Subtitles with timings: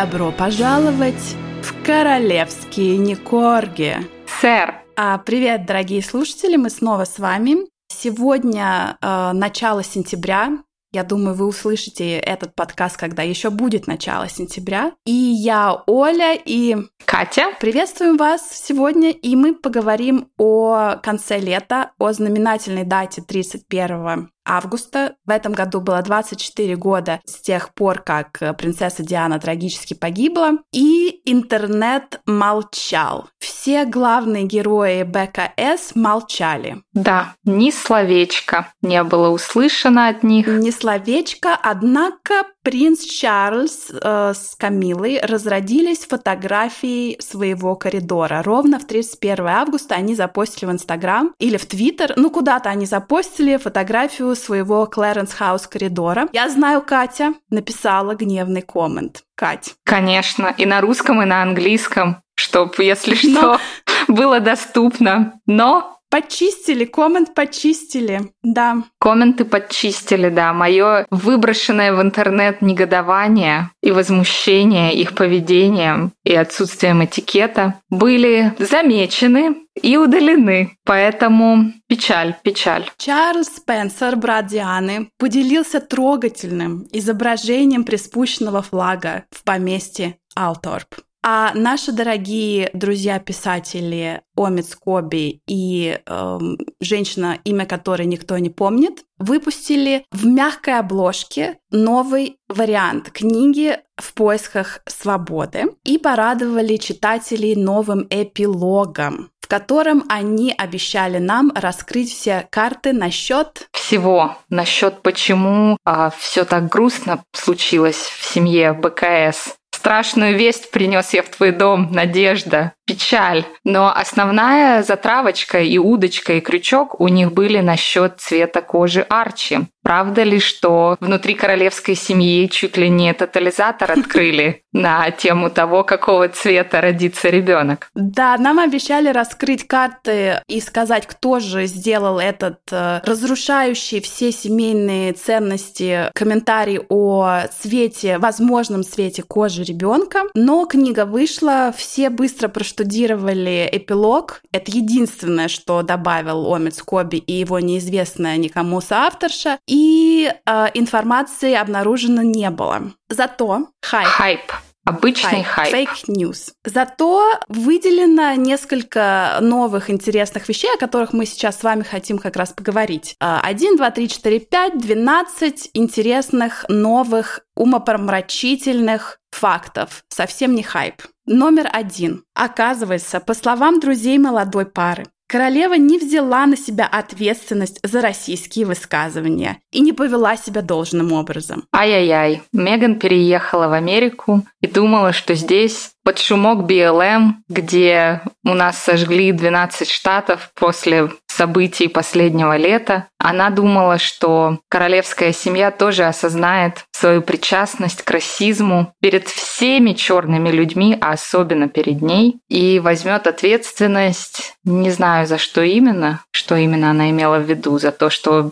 [0.00, 3.96] Добро пожаловать в королевские Никорги.
[4.40, 4.76] Сэр.
[4.94, 7.66] А, привет, дорогие слушатели, мы снова с вами.
[7.88, 10.58] Сегодня э, начало сентября,
[10.90, 14.92] я думаю, вы услышите этот подкаст, когда еще будет начало сентября.
[15.04, 17.48] И я Оля и Катя.
[17.60, 25.14] Приветствуем вас сегодня, и мы поговорим о конце лета, о знаменательной дате 31 августа.
[25.24, 31.20] В этом году было 24 года с тех пор, как принцесса Диана трагически погибла, и
[31.24, 33.28] интернет молчал.
[33.38, 36.82] Все главные герои БКС молчали.
[36.92, 40.46] Да, ни словечко не было услышано от них.
[40.46, 48.42] Ни словечко, однако принц Чарльз э, с Камилой разродились фотографией своего коридора.
[48.42, 53.56] Ровно в 31 августа они запостили в Инстаграм или в Твиттер, ну куда-то они запостили
[53.56, 56.28] фотографию своего Клэренс Хаус коридора.
[56.32, 59.22] Я знаю, Катя написала гневный коммент.
[59.34, 59.74] Кать.
[59.84, 63.60] Конечно, и на русском, и на английском, чтобы, если что, Но...
[64.08, 65.40] было доступно.
[65.46, 68.82] Но Почистили, коммент почистили, да.
[68.98, 70.54] Комменты почистили, да.
[70.54, 79.96] Мое выброшенное в интернет негодование и возмущение их поведением и отсутствием этикета были замечены и
[79.98, 80.76] удалены.
[80.84, 82.90] Поэтому печаль, печаль.
[82.96, 90.94] Чарльз Спенсер, брат Дианы, поделился трогательным изображением приспущенного флага в поместье Алторп.
[91.30, 96.38] А наши дорогие друзья-писатели Омид Скоби и э,
[96.80, 104.80] женщина, имя которой никто не помнит, выпустили в мягкой обложке новый вариант книги «В поисках
[104.86, 113.68] свободы» и порадовали читателей новым эпилогом, в котором они обещали нам раскрыть все карты насчет
[113.72, 121.22] всего, насчет почему а, все так грустно случилось в семье БКС Страшную весть принес я
[121.22, 123.44] в твой дом, Надежда, печаль.
[123.64, 129.58] Но основная затравочка и удочка, и крючок у них были насчет цвета кожи Арчи.
[129.82, 136.28] Правда ли, что внутри королевской семьи чуть ли не тотализатор открыли на тему того, какого
[136.28, 137.88] цвета родится ребенок?
[137.94, 145.12] Да, нам обещали раскрыть карты и сказать, кто же сделал этот э, разрушающий все семейные
[145.12, 150.24] ценности комментарий о цвете, возможном цвете кожи ребенка.
[150.34, 154.42] Но книга вышла, все быстро проштудировали эпилог.
[154.52, 159.58] Это единственное, что добавил Омид Скоби и его неизвестная никому соавторша.
[159.66, 162.92] И э, информации обнаружено не было.
[163.08, 164.08] Зато хайп.
[164.08, 164.40] Хайп.
[164.88, 165.70] Обычный хайп.
[165.70, 166.52] Фейк news.
[166.64, 172.54] Зато выделено несколько новых интересных вещей, о которых мы сейчас с вами хотим как раз
[172.54, 173.14] поговорить.
[173.20, 180.04] А, один, два, три, четыре, пять, двенадцать интересных, новых, умопомрачительных фактов.
[180.08, 181.02] Совсем не хайп.
[181.30, 182.24] Номер один.
[182.34, 189.58] Оказывается, по словам друзей молодой пары, Королева не взяла на себя ответственность за российские высказывания
[189.70, 191.64] и не повела себя должным образом.
[191.70, 198.78] Ай-яй-яй, Меган переехала в Америку и думала, что здесь под шумок БЛМ, где у нас
[198.78, 207.22] сожгли 12 штатов после событий последнего лета, она думала, что королевская семья тоже осознает свою
[207.22, 214.90] причастность к расизму перед всеми черными людьми, а особенно перед ней, и возьмет ответственность, не
[214.90, 218.50] знаю за что именно, что именно она имела в виду, за то, что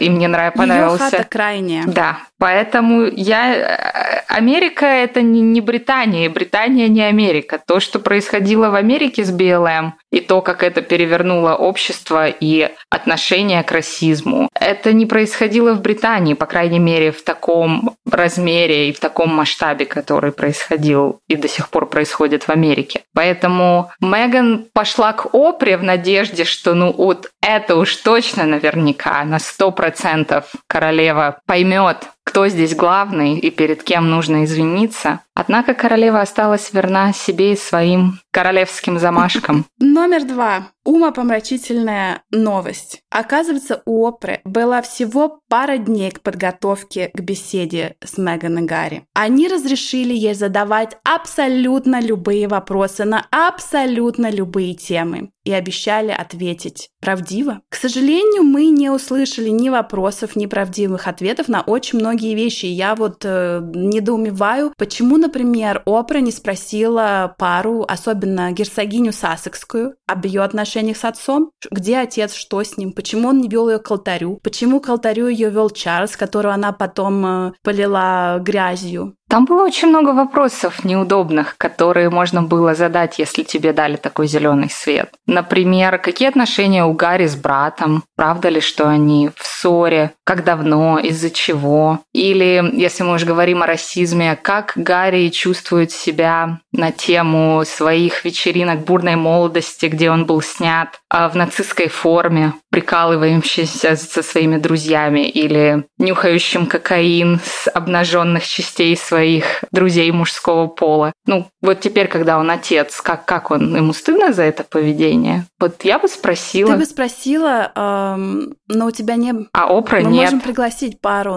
[0.00, 1.04] им не нравится, понравился.
[1.04, 1.84] Ее хата крайняя.
[1.86, 4.24] Да, поэтому я...
[4.28, 7.60] Америка— это не Британия, Британия не Америка.
[7.64, 13.62] То, что происходило в Америке с БЛМ, и то, как это перевернуло общество и отношение
[13.62, 19.00] к расизму, это не происходило в Британии, по крайней мере, в таком размере и в
[19.00, 23.02] таком масштабе, который происходил и до сих пор происходит в Америке.
[23.14, 29.38] Поэтому Меган пошла к Опре в надежде, что ну вот это уж точно наверняка на
[29.38, 35.22] сто процентов королева поймет, кто здесь главный и перед кем нужно извиниться.
[35.34, 39.64] Однако королева осталась верна себе и своим королевским замашкам.
[39.80, 40.68] Номер два.
[40.84, 43.00] Умопомрачительная новость.
[43.10, 49.04] Оказывается, у Опры была всего пара дней к подготовке к беседе с Меган и Гарри.
[49.14, 57.62] Они разрешили ей задавать абсолютно любые вопросы на абсолютно любые темы и обещали ответить правдиво.
[57.70, 62.66] К сожалению, мы не услышали ни вопросов, ни правдивых ответов на очень многие вещи.
[62.66, 70.42] Я вот э, недоумеваю, почему, например, Опра не спросила пару, особенно герцогиню Сассекскую, об ее
[70.42, 71.50] отношениях с отцом.
[71.70, 75.28] Где отец, что с ним, почему он не вел ее к алтарю, почему к алтарю
[75.28, 79.14] ее вел Чарльз, которого она потом э, полила грязью.
[79.28, 84.70] Там было очень много вопросов неудобных, которые можно было задать, если тебе дали такой зеленый
[84.70, 85.10] свет.
[85.26, 88.04] Например, какие отношения у Гарри с братом?
[88.16, 90.12] Правда ли, что они в ссоре?
[90.24, 90.98] Как давно?
[90.98, 92.00] Из-за чего?
[92.14, 98.80] Или, если мы уже говорим о расизме, как Гарри чувствует себя на тему своих вечеринок
[98.80, 106.66] бурной молодости, где он был снят в нацистской форме, прикалывающийся со своими друзьями или нюхающим
[106.66, 111.12] кокаин с обнаженных частей своих друзей мужского пола.
[111.26, 113.74] Ну, вот теперь, когда он отец, как, как он?
[113.74, 115.46] Ему стыдно за это поведение?
[115.58, 116.72] Вот я бы спросила.
[116.72, 119.34] Ты бы спросила, эм, но у тебя не...
[119.52, 120.24] А Опра Мы нет.
[120.24, 121.36] можем пригласить пару.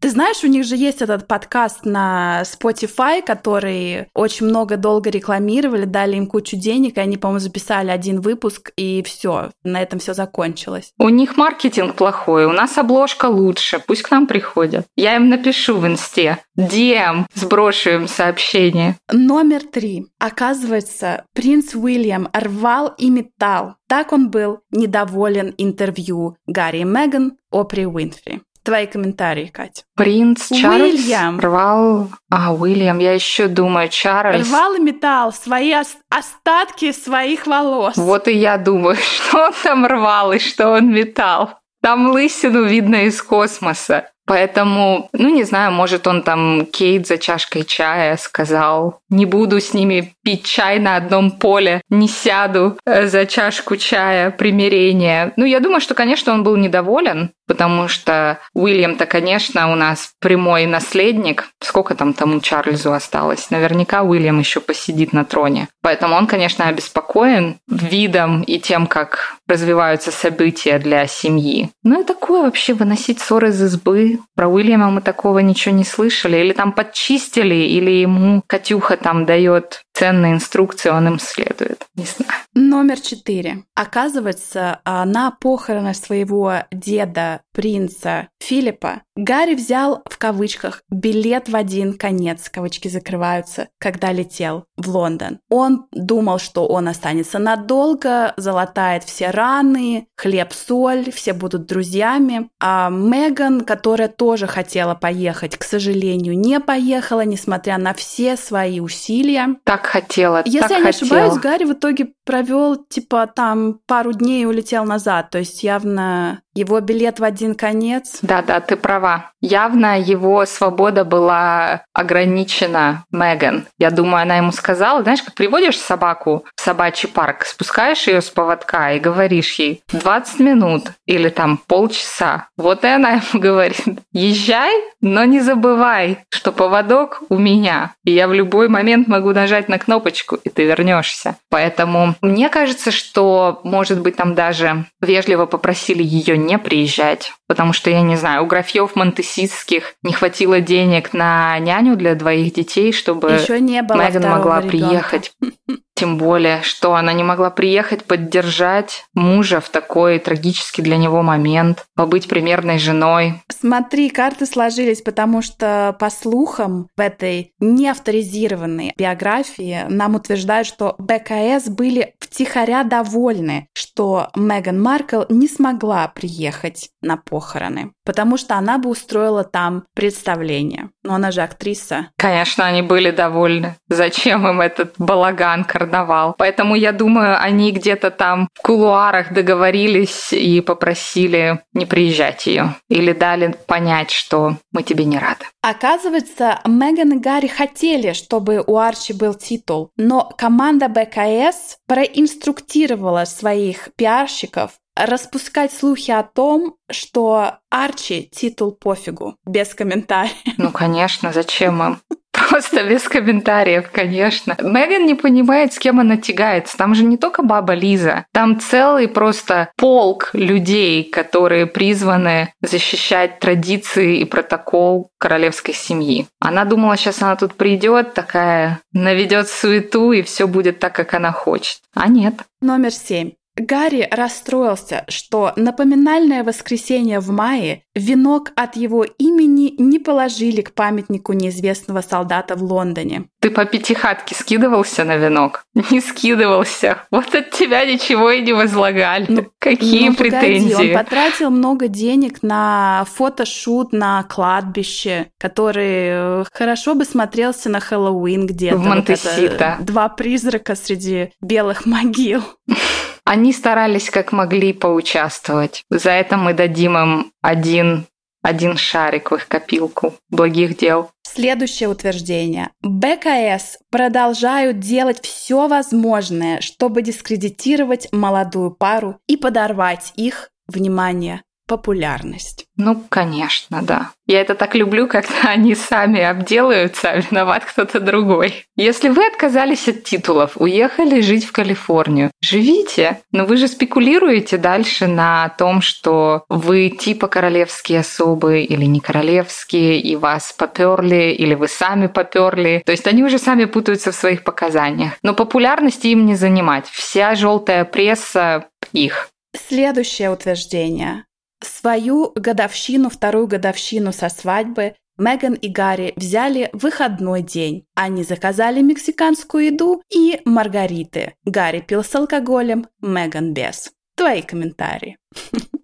[0.00, 5.84] Ты знаешь, у них же есть этот подкаст на Spotify, который очень много долго рекламировали,
[5.84, 10.14] дали им кучу денег, и они, по-моему, записали один выпуск, и все, на этом все
[10.14, 10.92] закончилось.
[10.98, 14.86] У них маркетинг плохой, у нас обложка лучше, пусть к нам приходят.
[14.96, 16.38] Я им напишу в инсте.
[16.58, 18.96] DM, сброшу им сообщение.
[19.10, 20.06] Номер три.
[20.18, 23.76] Оказывается, принц Уильям рвал и метал.
[23.88, 28.42] Так он был недоволен интервью Гарри и Меган Опри Уинфри.
[28.64, 29.82] Твои комментарии, Катя.
[29.96, 31.40] Принц Чарльз Уильям.
[31.40, 32.08] рвал...
[32.30, 34.48] А, Уильям, я еще думаю, Чарльз...
[34.48, 37.96] Рвал и метал свои ос- остатки своих волос.
[37.96, 41.58] Вот и я думаю, что он там рвал и что он метал.
[41.82, 44.08] Там лысину видно из космоса.
[44.24, 49.74] Поэтому, ну не знаю, может он там Кейт за чашкой чая сказал, не буду с
[49.74, 55.32] ними пить чай на одном поле, не сяду э, за чашку чая, примирение.
[55.36, 60.64] Ну я думаю, что, конечно, он был недоволен, потому что Уильям-то, конечно, у нас прямой
[60.64, 61.50] наследник.
[61.60, 63.50] Сколько там тому Чарльзу осталось?
[63.50, 65.68] Наверняка Уильям еще посидит на троне.
[65.82, 71.68] Поэтому он, конечно, обеспокоен видом и тем, как развиваются события для семьи.
[71.82, 74.20] Ну и такое вообще выносить ссоры из избы.
[74.34, 76.38] Про Уильяма мы такого ничего не слышали.
[76.38, 81.84] Или там подчистили, или ему Катюха там дает ценные инструкции, он им следует.
[81.96, 82.32] Не знаю.
[82.54, 83.64] Номер четыре.
[83.74, 92.48] Оказывается, на похороны своего деда, принца Филиппа, Гарри взял в кавычках билет в один конец,
[92.48, 95.38] кавычки закрываются, когда летел в Лондон.
[95.50, 102.48] Он думал, что он останется надолго, залатает все раны, хлеб-соль, все будут друзьями.
[102.58, 109.56] А Меган, которая тоже хотела поехать, к сожалению, не поехала, несмотря на все свои усилия.
[109.64, 111.10] Так хотела, Если так я не хотела.
[111.10, 115.30] ошибаюсь, Гарри в итоге провел типа там пару дней и улетел назад.
[115.30, 118.18] То есть явно его билет в один конец.
[118.22, 119.30] Да, да, ты права.
[119.40, 123.66] Явно его свобода была ограничена Меган.
[123.78, 128.30] Я думаю, она ему сказала, знаешь, как приводишь собаку в собачий парк, спускаешь ее с
[128.30, 132.46] поводка и говоришь ей 20 минут или там полчаса.
[132.56, 133.82] Вот и она ему говорит,
[134.12, 137.94] езжай, но не забывай, что поводок у меня.
[138.04, 141.36] И я в любой момент могу нажать на кнопочку, и ты вернешься.
[141.50, 147.90] Поэтому мне кажется, что, может быть, там даже вежливо попросили ее не приезжать, потому что,
[147.90, 153.30] я не знаю, у графьев монтесистских не хватило денег на няню для двоих детей, чтобы
[153.32, 154.68] Еще не было Меган могла ребенка.
[154.76, 155.32] приехать.
[156.02, 161.84] Тем более, что она не могла приехать поддержать мужа в такой трагический для него момент,
[161.94, 163.34] побыть примерной женой.
[163.48, 171.68] Смотри, карты сложились, потому что, по слухам, в этой неавторизированной биографии нам утверждают, что БКС
[171.68, 178.90] были втихаря довольны, что Меган Маркл не смогла приехать на похороны, потому что она бы
[178.90, 180.90] устроила там представление.
[181.04, 182.08] Но она же актриса.
[182.16, 183.76] Конечно, они были довольны.
[183.88, 185.91] Зачем им этот балаган, карнавал?
[186.38, 192.74] Поэтому я думаю, они где-то там в кулуарах договорились и попросили не приезжать ее.
[192.88, 195.44] Или дали понять, что мы тебе не рады.
[195.62, 203.90] Оказывается, Меган и Гарри хотели, чтобы у Арчи был титул, но команда БКС проинструктировала своих
[203.96, 210.32] пиарщиков распускать слухи о том, что Арчи титул пофигу, без комментариев.
[210.58, 211.98] Ну, конечно, зачем им?
[212.32, 214.56] Просто без комментариев, конечно.
[214.60, 216.76] Меган не понимает, с кем она тягается.
[216.76, 218.26] Там же не только баба Лиза.
[218.32, 226.26] Там целый просто полк людей, которые призваны защищать традиции и протокол королевской семьи.
[226.40, 231.32] Она думала, сейчас она тут придет, такая наведет суету, и все будет так, как она
[231.32, 231.80] хочет.
[231.94, 232.34] А нет.
[232.60, 233.32] Номер семь.
[233.56, 240.72] Гарри расстроился, что на поминальное воскресенье в мае венок от его имени не положили к
[240.72, 243.26] памятнику неизвестного солдата в Лондоне.
[243.40, 245.66] Ты по пятихатке скидывался на венок?
[245.90, 247.02] Не скидывался.
[247.10, 249.26] Вот от тебя ничего и не возлагали.
[249.28, 250.70] Ну, Какие ну, претензии?
[250.70, 257.80] Погоди, он потратил много денег на фотошут на кладбище, который э, хорошо бы смотрелся на
[257.80, 258.76] Хэллоуин где-то.
[258.78, 259.76] В Монтесита.
[259.78, 262.42] Вот два призрака среди белых могил.
[263.24, 265.84] Они старались как могли поучаствовать.
[265.90, 268.06] За это мы дадим им один,
[268.42, 271.10] один шарик в их копилку благих дел.
[271.22, 272.70] Следующее утверждение.
[272.82, 282.66] БКС продолжают делать все возможное, чтобы дискредитировать молодую пару и подорвать их, внимание, популярность.
[282.76, 284.10] Ну, конечно, да.
[284.26, 288.66] Я это так люблю, когда они сами обделаются, а виноват кто-то другой.
[288.76, 293.20] Если вы отказались от титулов, уехали жить в Калифорнию, живите.
[293.30, 300.00] Но вы же спекулируете дальше на том, что вы типа королевские особы или не королевские,
[300.00, 302.82] и вас поперли, или вы сами поперли.
[302.84, 305.12] То есть они уже сами путаются в своих показаниях.
[305.22, 306.86] Но популярности им не занимать.
[306.90, 309.28] Вся желтая пресса их.
[309.54, 311.24] Следующее утверждение.
[311.62, 317.86] Свою годовщину, вторую годовщину со свадьбы Меган и Гарри взяли выходной день.
[317.94, 321.34] Они заказали мексиканскую еду и маргариты.
[321.44, 323.92] Гарри пил с алкоголем, Меган без.
[324.16, 325.18] Твои комментарии.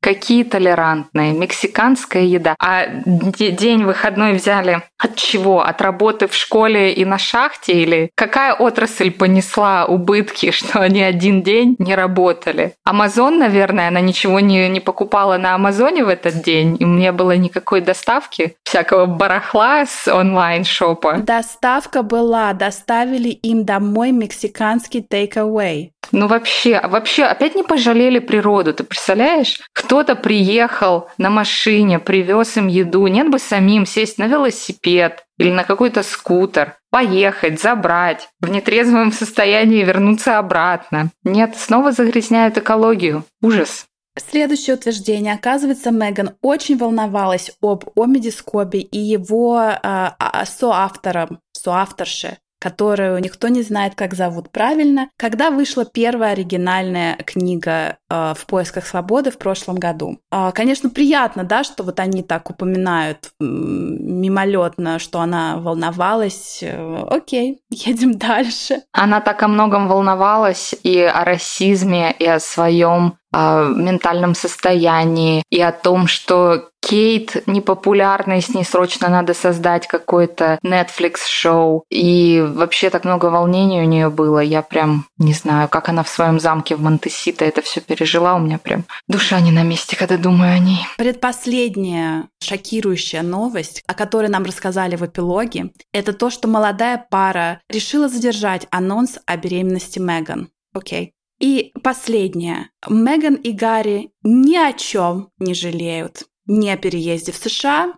[0.00, 1.32] Какие толерантные.
[1.32, 2.54] Мексиканская еда.
[2.58, 5.62] А день выходной взяли от чего?
[5.62, 7.72] От работы в школе и на шахте?
[7.72, 12.74] Или какая отрасль понесла убытки, что они один день не работали?
[12.84, 17.36] Амазон, наверное, она ничего не, не покупала на Амазоне в этот день, и мне было
[17.36, 21.18] никакой доставки всякого барахла с онлайн-шопа.
[21.18, 25.90] Доставка была, доставили им домой мексиканский take-away.
[26.12, 29.60] Ну вообще, вообще опять не пожалели природу, ты представляешь?
[29.72, 35.64] Кто-то приехал на машине, привез им еду, нет бы самим сесть на велосипед или на
[35.64, 41.10] какой-то скутер, поехать, забрать, в нетрезвом состоянии вернуться обратно.
[41.22, 43.24] Нет, снова загрязняют экологию.
[43.40, 43.86] Ужас.
[44.18, 45.34] Следующее утверждение.
[45.34, 50.08] Оказывается, Меган очень волновалась об Омиди Скоби и его э,
[50.44, 58.46] соавтором, соавторше которую никто не знает, как зовут правильно, когда вышла первая оригинальная книга «В
[58.46, 60.18] поисках свободы» в прошлом году.
[60.30, 66.60] Э, конечно, приятно, да, что вот они так упоминают э, мимолетно, что она волновалась.
[66.62, 68.82] Э, окей, едем дальше.
[68.92, 75.60] Она так о многом волновалась и о расизме, и о своем о ментальном состоянии и
[75.60, 81.84] о том, что Кейт непопулярна, с ней срочно надо создать какое-то Netflix-шоу.
[81.90, 84.40] И вообще так много волнений у нее было.
[84.40, 88.34] Я прям не знаю, как она в своем замке в Монтесита это все пережила.
[88.34, 90.78] У меня прям душа не на месте, когда думаю о ней.
[90.96, 98.08] Предпоследняя шокирующая новость, о которой нам рассказали в эпилоге, это то, что молодая пара решила
[98.08, 100.48] задержать анонс о беременности Меган.
[100.72, 101.12] Окей.
[101.40, 102.70] И последнее.
[102.88, 106.24] Меган и Гарри ни о чем не жалеют.
[106.46, 107.92] Ни о переезде в США,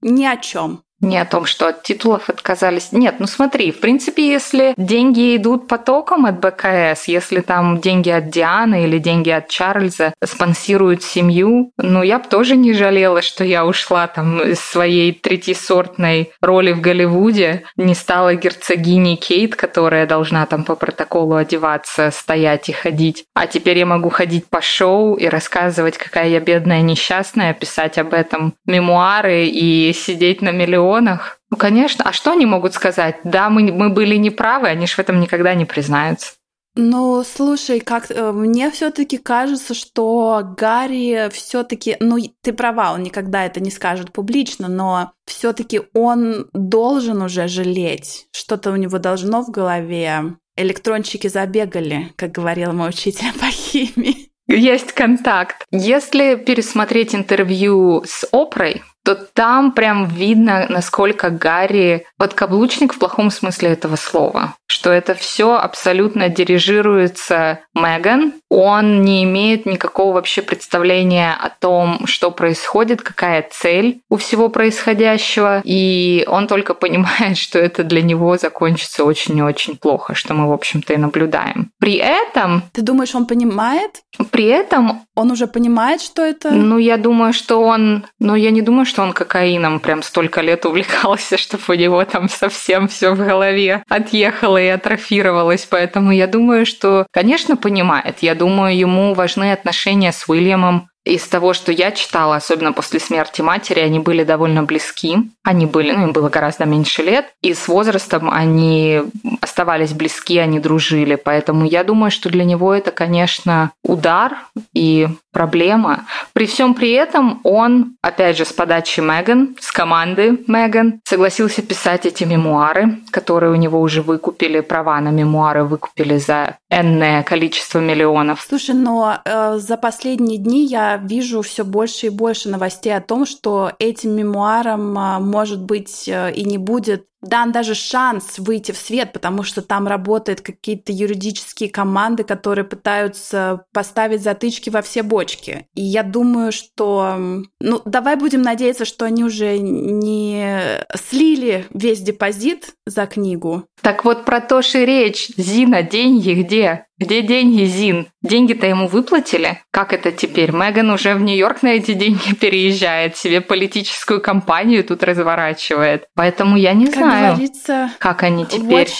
[0.00, 0.82] ни о чем.
[1.02, 2.92] Не о том, что от титулов отказались.
[2.92, 8.30] Нет, ну смотри, в принципе, если деньги идут потоком от БКС, если там деньги от
[8.30, 13.66] Дианы или деньги от Чарльза спонсируют семью, ну я бы тоже не жалела, что я
[13.66, 20.62] ушла там из своей третьесортной роли в Голливуде, не стала герцогиней Кейт, которая должна там
[20.62, 23.24] по протоколу одеваться, стоять и ходить.
[23.34, 28.14] А теперь я могу ходить по шоу и рассказывать, какая я бедная несчастная, писать об
[28.14, 31.38] этом мемуары и сидеть на миллион регионах.
[31.50, 32.04] Ну, конечно.
[32.04, 33.16] А что они могут сказать?
[33.24, 36.32] Да, мы, мы были неправы, они же в этом никогда не признаются.
[36.74, 43.44] Ну, слушай, как э, мне все-таки кажется, что Гарри все-таки, ну, ты права, он никогда
[43.44, 48.26] это не скажет публично, но все-таки он должен уже жалеть.
[48.32, 50.34] Что-то у него должно в голове.
[50.56, 54.30] Электрончики забегали, как говорил мой учитель по химии.
[54.48, 55.66] Есть контакт.
[55.70, 63.70] Если пересмотреть интервью с Опрой, то там прям видно, насколько Гарри подкаблучник в плохом смысле
[63.70, 64.54] этого слова.
[64.66, 68.34] Что это все абсолютно дирижируется Меган.
[68.48, 75.60] Он не имеет никакого вообще представления о том, что происходит, какая цель у всего происходящего.
[75.64, 80.48] И он только понимает, что это для него закончится очень и очень плохо, что мы,
[80.48, 81.70] в общем-то, и наблюдаем.
[81.78, 82.62] При этом...
[82.72, 84.02] Ты думаешь, он понимает?
[84.30, 85.02] При этом...
[85.14, 86.50] Он уже понимает, что это...
[86.50, 88.04] Ну, я думаю, что он...
[88.18, 92.28] Но я не думаю, что он кокаином прям столько лет увлекался, чтобы у него там
[92.28, 95.66] совсем все в голове отъехало и атрофировалось.
[95.68, 98.18] Поэтому я думаю, что, конечно, понимает.
[98.20, 103.40] Я думаю, ему важны отношения с Уильямом, из того, что я читала, особенно после смерти
[103.40, 105.16] матери, они были довольно близки.
[105.42, 107.26] Они были, ну, им было гораздо меньше лет.
[107.42, 109.02] И с возрастом они
[109.40, 111.16] оставались близки, они дружили.
[111.16, 114.36] Поэтому я думаю, что для него это, конечно, удар
[114.74, 116.06] и проблема.
[116.34, 122.06] При всем при этом он, опять же, с подачи Меган, с команды Меган, согласился писать
[122.06, 128.44] эти мемуары, которые у него уже выкупили, права на мемуары выкупили за энное количество миллионов.
[128.46, 133.26] Слушай, но э, за последние дни я вижу все больше и больше новостей о том,
[133.26, 138.76] что этим мемуарам, э, может быть, э, и не будет дан даже шанс выйти в
[138.76, 145.66] свет, потому что там работают какие-то юридические команды, которые пытаются поставить затычки во все бочки.
[145.74, 147.16] И я думаю, что...
[147.60, 153.64] Ну, давай будем надеяться, что они уже не слили весь депозит за книгу.
[153.80, 155.28] Так вот про то же речь.
[155.36, 156.86] Зина, деньги где?
[157.02, 158.06] Где деньги, Зин?
[158.22, 159.60] Деньги-то ему выплатили?
[159.72, 160.52] Как это теперь?
[160.52, 166.04] Меган уже в Нью-Йорк на эти деньги переезжает, себе политическую кампанию тут разворачивает.
[166.14, 168.90] Поэтому я не как знаю, как они теперь...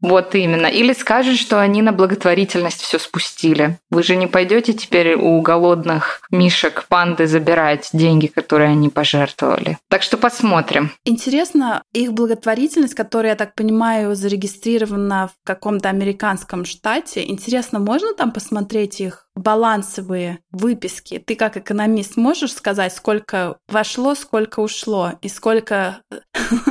[0.00, 0.66] Вот именно.
[0.66, 3.78] Или скажут, что они на благотворительность все спустили.
[3.90, 9.78] Вы же не пойдете теперь у голодных мишек панды забирать деньги, которые они пожертвовали.
[9.88, 10.92] Так что посмотрим.
[11.04, 18.32] Интересно, их благотворительность, которая, я так понимаю, зарегистрирована в каком-то американском штате, интересно, можно там
[18.32, 21.22] посмотреть их балансовые выписки?
[21.24, 26.00] Ты как экономист можешь сказать, сколько вошло, сколько ушло и сколько...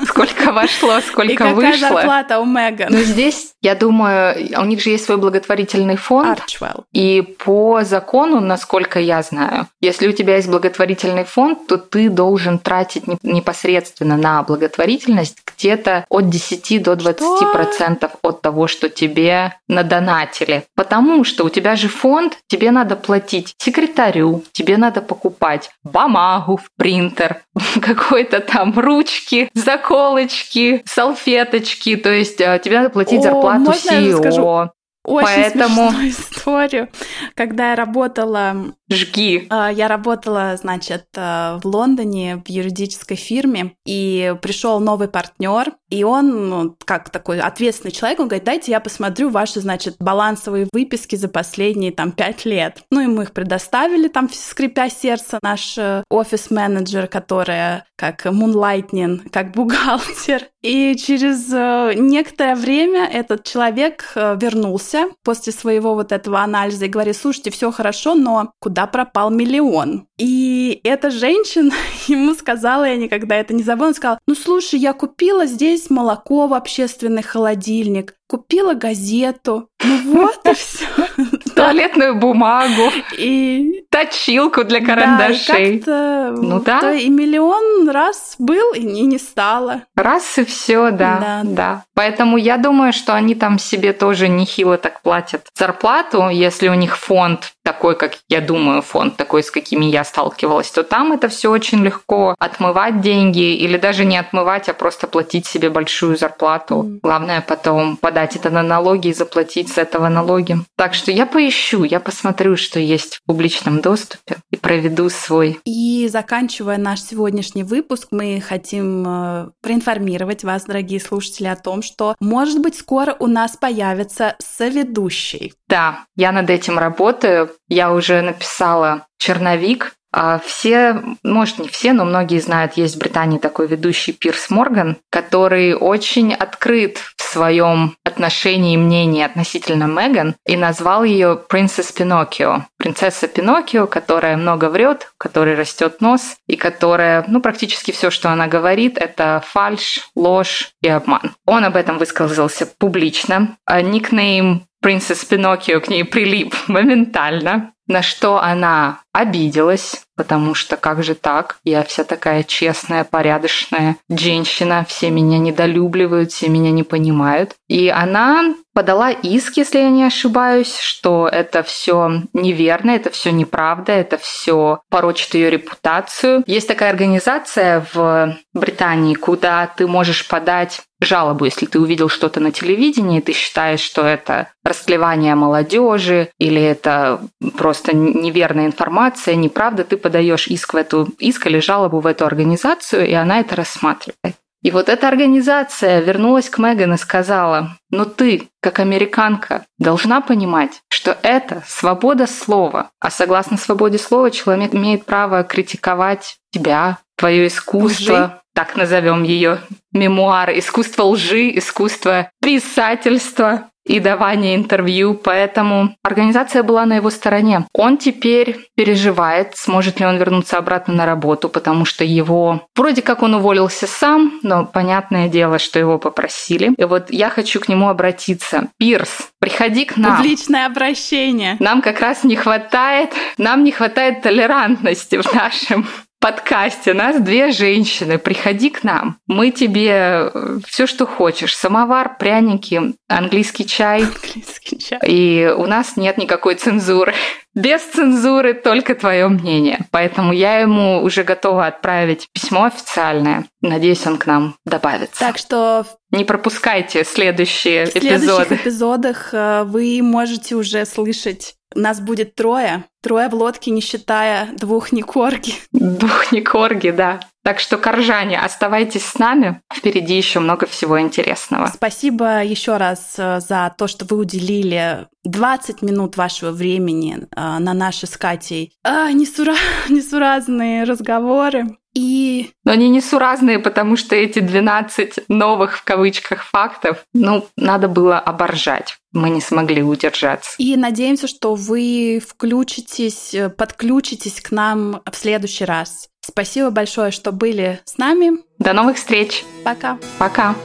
[0.06, 1.90] Сколько вошло, сколько и какая вышло?
[1.90, 2.92] зарплата у Меган?
[2.92, 6.40] Ну, здесь, я думаю, у них же есть свой благотворительный фонд.
[6.40, 6.84] Archwell.
[6.92, 12.60] И по закону, насколько я знаю, если у тебя есть благотворительный фонд, то ты должен
[12.60, 20.64] тратить непосредственно на благотворительность где-то от 10 до 20 процентов от того, что тебе надонатили.
[20.76, 26.70] Потому что у тебя же фонд, тебе надо платить секретарю, тебе надо покупать бумагу в
[26.78, 27.42] принтер,
[27.82, 34.70] какой-то там ручки, заколочки, салфеточки, то есть э, тебе надо платить О, зарплату можно CEO.
[35.10, 36.90] Очень Поэтому- смешную историю.
[37.36, 38.56] Когда я работала
[38.92, 39.48] Жги.
[39.50, 46.04] А, Я работала, значит, э, в Лондоне в юридической фирме, и пришел новый партнер, и
[46.04, 51.16] он, ну, как такой ответственный человек, он говорит, дайте я посмотрю ваши, значит, балансовые выписки
[51.16, 52.84] за последние, там, пять лет.
[52.92, 59.52] Ну, и мы их предоставили, там, скрипя сердце, наш э, офис-менеджер, которая как Moonlightning, как
[59.56, 60.44] бухгалтер.
[60.62, 66.90] И через э, некоторое время этот человек э, вернулся после своего вот этого анализа и
[66.90, 70.08] говорит, слушайте, все хорошо, но куда пропал миллион?
[70.18, 71.74] И эта женщина
[72.08, 76.48] ему сказала, я никогда это не забуду, она сказала, ну слушай, я купила здесь молоко
[76.48, 80.86] в общественный холодильник, купила газету, ну вот и все.
[81.56, 85.78] Туалетную бумагу, И точилку для да, и карандашей.
[85.80, 86.80] как-то Ну да.
[86.80, 89.84] то и миллион раз был, и не, не стало.
[89.96, 91.42] Раз и все, да, Да.
[91.44, 91.84] да.
[91.96, 96.98] Поэтому я думаю, что они там себе тоже нехило так платят зарплату, если у них
[96.98, 101.52] фонд такой, как я думаю, фонд такой, с какими я сталкивалась, то там это все
[101.52, 106.78] очень легко отмывать деньги или даже не отмывать, а просто платить себе большую зарплату.
[106.78, 107.00] Мгм.
[107.04, 110.58] Главное потом подать это на налоги и заплатить с этого налоги.
[110.78, 116.08] Так что я поищу, я посмотрю, что есть в публичном доступе и проведу свой И
[116.12, 122.62] заканчивая наш сегодняшний выпуск, мы хотим э, проинформировать вас, дорогие слушатели, о том, что, может
[122.62, 125.54] быть, скоро у нас появится соведущий.
[125.68, 127.50] Да, я над этим работаю.
[127.68, 129.96] Я уже написала черновик.
[130.12, 134.98] А Все, может не все, но многие знают, есть в Британии такой ведущий Пирс Морган,
[135.12, 142.64] который очень открыт в своем отношении и мнении относительно Меган и назвал ее Princess Pinocchio.
[142.78, 148.48] Принцесса Пиноккио, которая много врет, которой растет нос и которая, ну, практически все, что она
[148.48, 151.34] говорит, это фальшь, ложь и обман.
[151.46, 153.58] Он об этом высказался публично.
[153.66, 161.04] А Никнейм Принцесс Пиноккио к ней прилип моментально, на что она обиделась, потому что как
[161.04, 161.58] же так?
[161.64, 167.56] Я вся такая честная, порядочная женщина, все меня недолюбливают, все меня не понимают.
[167.68, 173.92] И она подала иск, если я не ошибаюсь, что это все неверно, это все неправда,
[173.92, 176.44] это все порочит ее репутацию.
[176.46, 182.52] Есть такая организация в Британии, куда ты можешь подать жалобу, если ты увидел что-то на
[182.52, 187.22] телевидении, ты считаешь, что это расклевание молодежи или это
[187.58, 193.08] просто неверная информация, неправда, ты подаешь иск в эту иск или жалобу в эту организацию,
[193.08, 194.36] и она это рассматривает.
[194.62, 200.82] И вот эта организация вернулась к Меган и сказала, ну ты, как американка, должна понимать,
[200.90, 202.92] что это свобода слова.
[203.00, 208.32] А согласно свободе слова человек имеет право критиковать тебя, твое искусство, Лжи.
[208.56, 209.60] так назовем ее,
[209.92, 217.66] мемуар, искусство лжи, искусство писательства и давание интервью, поэтому организация была на его стороне.
[217.74, 222.68] Он теперь переживает, сможет ли он вернуться обратно на работу, потому что его...
[222.76, 226.72] Вроде как он уволился сам, но понятное дело, что его попросили.
[226.78, 228.68] И вот я хочу к нему обратиться.
[228.78, 230.18] Пирс, приходи к нам.
[230.18, 231.58] Публичное обращение.
[231.60, 235.88] Нам как раз не хватает, нам не хватает толерантности в нашем
[236.20, 238.18] подкасте нас две женщины.
[238.18, 239.18] Приходи к нам.
[239.28, 239.92] Мы тебе
[240.34, 241.56] э, все, что хочешь.
[241.56, 244.04] Самовар, пряники, английский чай.
[244.04, 245.00] Английский чай.
[245.06, 247.14] И у нас нет никакой цензуры.
[247.56, 249.86] Без цензуры только твое мнение.
[249.92, 253.46] Поэтому я ему уже готова отправить письмо официальное.
[253.62, 255.20] Надеюсь, он к нам добавится.
[255.20, 258.00] Так что не пропускайте следующие эпизоды.
[258.00, 262.86] В следующих эпизодах э, вы можете уже слышать нас будет трое.
[263.02, 265.54] Трое в лодке, не считая двух Никорги.
[265.72, 267.20] Двух Никорги, да.
[267.44, 269.62] Так что, коржане, оставайтесь с нами.
[269.74, 271.72] Впереди еще много всего интересного.
[271.74, 277.74] Спасибо еще раз э, за то, что вы уделили 20 минут вашего времени э, на
[277.74, 279.56] наши с Катей а, несура...
[279.90, 281.79] несуразные разговоры.
[281.94, 282.52] И...
[282.64, 288.98] Но они несуразные, потому что эти 12 новых в кавычках фактов, ну, надо было оборжать.
[289.12, 290.52] Мы не смогли удержаться.
[290.60, 296.10] И надеемся, что вы включитесь, подключитесь к нам в следующий раз.
[296.22, 298.34] Спасибо большое, что были с нами.
[298.60, 299.44] До новых встреч.
[299.64, 299.98] Пока.
[300.20, 300.56] Пока.